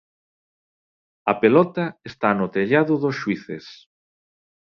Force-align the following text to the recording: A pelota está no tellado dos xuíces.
A 1.31 1.33
pelota 1.41 1.85
está 2.11 2.29
no 2.39 2.47
tellado 2.55 2.93
dos 3.03 3.15
xuíces. 3.21 3.65